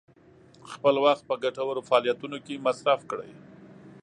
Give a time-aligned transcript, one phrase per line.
[0.71, 3.31] خپل وخت په ګټورو فعالیتونو کې مصرف کړئ.